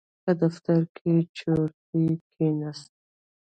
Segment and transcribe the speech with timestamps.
[0.23, 2.91] په دفتر کې چورتي کېناست.